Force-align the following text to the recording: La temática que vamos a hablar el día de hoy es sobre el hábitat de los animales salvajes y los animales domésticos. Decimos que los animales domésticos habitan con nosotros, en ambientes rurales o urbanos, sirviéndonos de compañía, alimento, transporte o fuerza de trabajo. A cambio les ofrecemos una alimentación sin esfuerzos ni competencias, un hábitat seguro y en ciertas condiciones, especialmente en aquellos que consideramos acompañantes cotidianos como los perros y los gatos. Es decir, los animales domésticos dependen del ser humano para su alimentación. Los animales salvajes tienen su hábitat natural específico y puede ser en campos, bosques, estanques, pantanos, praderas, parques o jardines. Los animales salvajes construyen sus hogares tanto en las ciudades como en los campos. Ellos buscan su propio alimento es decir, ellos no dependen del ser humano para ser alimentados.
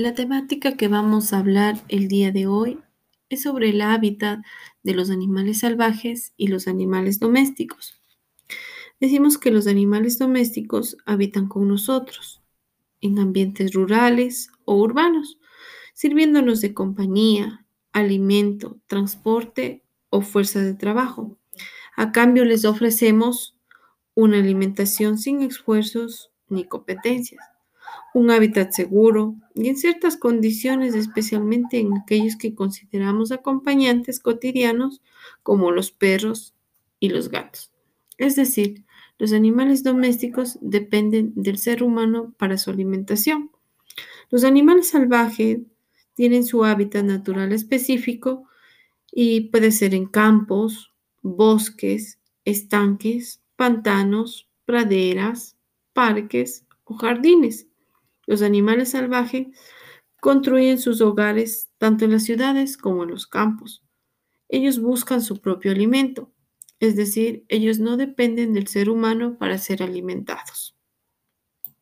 La 0.00 0.14
temática 0.14 0.78
que 0.78 0.88
vamos 0.88 1.34
a 1.34 1.40
hablar 1.40 1.84
el 1.88 2.08
día 2.08 2.32
de 2.32 2.46
hoy 2.46 2.78
es 3.28 3.42
sobre 3.42 3.68
el 3.68 3.82
hábitat 3.82 4.40
de 4.82 4.94
los 4.94 5.10
animales 5.10 5.58
salvajes 5.58 6.32
y 6.38 6.46
los 6.46 6.68
animales 6.68 7.20
domésticos. 7.20 8.00
Decimos 8.98 9.36
que 9.36 9.50
los 9.50 9.66
animales 9.66 10.18
domésticos 10.18 10.96
habitan 11.04 11.48
con 11.48 11.68
nosotros, 11.68 12.40
en 13.02 13.18
ambientes 13.18 13.74
rurales 13.74 14.48
o 14.64 14.76
urbanos, 14.76 15.38
sirviéndonos 15.92 16.62
de 16.62 16.72
compañía, 16.72 17.66
alimento, 17.92 18.80
transporte 18.86 19.84
o 20.08 20.22
fuerza 20.22 20.62
de 20.62 20.72
trabajo. 20.72 21.36
A 21.94 22.10
cambio 22.10 22.46
les 22.46 22.64
ofrecemos 22.64 23.54
una 24.14 24.38
alimentación 24.38 25.18
sin 25.18 25.42
esfuerzos 25.42 26.32
ni 26.48 26.64
competencias, 26.64 27.49
un 28.14 28.30
hábitat 28.30 28.72
seguro 28.72 29.36
y 29.54 29.68
en 29.68 29.76
ciertas 29.76 30.16
condiciones, 30.16 30.94
especialmente 30.94 31.78
en 31.78 31.94
aquellos 31.94 32.36
que 32.36 32.54
consideramos 32.54 33.32
acompañantes 33.32 34.20
cotidianos 34.20 35.00
como 35.42 35.70
los 35.70 35.92
perros 35.92 36.54
y 36.98 37.10
los 37.10 37.30
gatos. 37.30 37.72
Es 38.18 38.36
decir, 38.36 38.84
los 39.18 39.32
animales 39.32 39.82
domésticos 39.82 40.58
dependen 40.60 41.32
del 41.34 41.58
ser 41.58 41.82
humano 41.82 42.34
para 42.38 42.58
su 42.58 42.70
alimentación. 42.70 43.50
Los 44.30 44.44
animales 44.44 44.88
salvajes 44.88 45.58
tienen 46.14 46.44
su 46.44 46.64
hábitat 46.64 47.04
natural 47.04 47.52
específico 47.52 48.44
y 49.12 49.48
puede 49.48 49.72
ser 49.72 49.94
en 49.94 50.06
campos, 50.06 50.92
bosques, 51.22 52.18
estanques, 52.44 53.40
pantanos, 53.56 54.48
praderas, 54.64 55.56
parques 55.92 56.64
o 56.84 56.94
jardines. 56.94 57.66
Los 58.30 58.40
animales 58.40 58.92
salvajes 58.92 59.48
construyen 60.22 60.78
sus 60.78 61.02
hogares 61.02 61.68
tanto 61.76 62.06
en 62.06 62.12
las 62.12 62.24
ciudades 62.24 62.78
como 62.78 63.04
en 63.04 63.10
los 63.10 63.26
campos. 63.26 63.84
Ellos 64.48 64.80
buscan 64.80 65.20
su 65.20 65.42
propio 65.42 65.72
alimento 65.72 66.32
es 66.80 66.96
decir, 66.96 67.44
ellos 67.48 67.78
no 67.78 67.98
dependen 67.98 68.54
del 68.54 68.66
ser 68.66 68.88
humano 68.88 69.36
para 69.38 69.58
ser 69.58 69.82
alimentados. 69.82 70.79